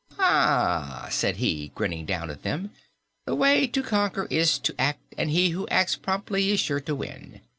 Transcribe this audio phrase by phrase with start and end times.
[0.17, 2.71] "Ah," said he, grinning down at them,
[3.27, 6.95] "the way to conquer is to act, and he who acts promptly is sure to
[6.95, 7.39] win.